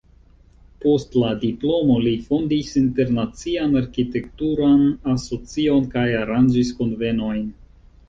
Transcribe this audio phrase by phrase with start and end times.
[0.85, 4.85] Post la diplomo li fondis internacian arkitekturan
[5.15, 7.51] asocion kaj aranĝis kunvenojn.